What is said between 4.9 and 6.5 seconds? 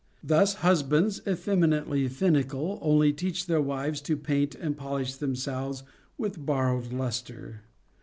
ish themselves with